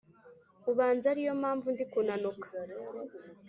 Ubanza 0.71 1.05
ariyo 1.13 1.33
mpamvu 1.41 1.67
ndi 1.73 1.85
kunanuka 1.91 2.47